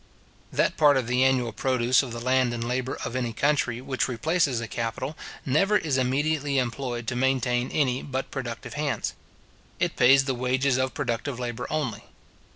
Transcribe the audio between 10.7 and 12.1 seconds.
of productive labour only.